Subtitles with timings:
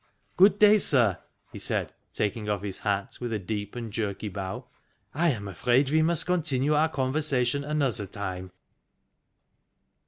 [0.35, 1.19] Good day, sir,"
[1.51, 4.65] he said, taking off his hat with a deep and jerky bow."
[5.13, 8.51] I am afraid we must continue our conversation another time."